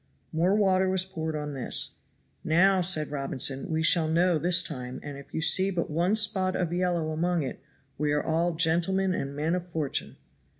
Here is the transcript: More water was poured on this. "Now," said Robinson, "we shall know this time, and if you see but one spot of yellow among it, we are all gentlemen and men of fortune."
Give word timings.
More 0.33 0.55
water 0.55 0.89
was 0.89 1.05
poured 1.05 1.35
on 1.35 1.53
this. 1.53 1.91
"Now," 2.43 2.81
said 2.81 3.11
Robinson, 3.11 3.69
"we 3.69 3.83
shall 3.83 4.07
know 4.07 4.39
this 4.39 4.63
time, 4.63 4.99
and 5.03 5.15
if 5.15 5.31
you 5.31 5.41
see 5.41 5.69
but 5.69 5.91
one 5.91 6.15
spot 6.15 6.55
of 6.55 6.73
yellow 6.73 7.11
among 7.11 7.43
it, 7.43 7.59
we 7.99 8.11
are 8.11 8.23
all 8.23 8.53
gentlemen 8.55 9.13
and 9.13 9.35
men 9.35 9.53
of 9.53 9.63
fortune." 9.63 10.15